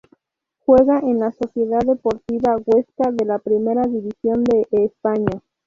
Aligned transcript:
Juega 0.65 0.97
en 0.97 1.19
la 1.19 1.31
Sociedad 1.31 1.81
Deportiva 1.85 2.57
Huesca 2.65 3.11
de 3.11 3.23
la 3.23 3.37
Primera 3.37 3.83
División 3.83 4.43
de 4.45 4.65
España. 4.71 5.43